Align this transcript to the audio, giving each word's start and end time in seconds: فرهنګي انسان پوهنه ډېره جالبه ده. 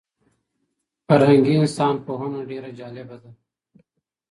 فرهنګي 1.05 1.53
انسان 1.61 1.95
پوهنه 2.05 2.39
ډېره 2.49 2.69
جالبه 2.79 3.17
ده. 3.23 3.31